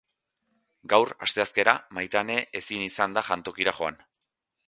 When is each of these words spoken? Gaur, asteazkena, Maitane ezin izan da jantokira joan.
Gaur, 0.93 1.11
asteazkena, 1.25 1.75
Maitane 1.99 2.39
ezin 2.61 2.87
izan 2.87 3.15
da 3.19 3.25
jantokira 3.29 3.77
joan. 3.83 4.01